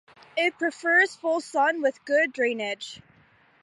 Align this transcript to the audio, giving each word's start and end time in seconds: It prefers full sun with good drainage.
It 0.35 0.57
prefers 0.57 1.15
full 1.15 1.41
sun 1.41 1.83
with 1.83 2.03
good 2.05 2.33
drainage. 2.33 3.03